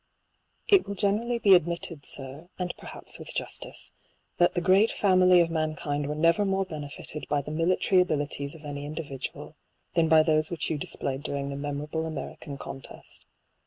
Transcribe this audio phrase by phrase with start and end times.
[0.67, 3.91] IT will generally be admitted, sir, and perhaps with justice,
[4.39, 8.65] that the great family of mankind were never more benefited by the military abilities of
[8.65, 9.55] any indivi dual,
[9.93, 13.27] than by those which you displayed during the memorable American contest.